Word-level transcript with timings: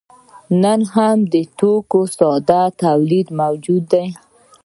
نن 0.61 0.79
هم 0.93 1.17
د 1.33 1.35
توکو 1.59 2.01
ساده 2.17 2.61
تولید 2.83 3.27
موجود 3.41 3.83
دی. 3.93 4.05